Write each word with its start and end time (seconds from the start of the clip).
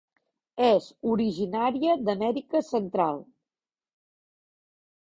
És 0.67 0.87
originària 1.11 1.97
d'Amèrica 2.09 2.65
Central. 2.73 3.23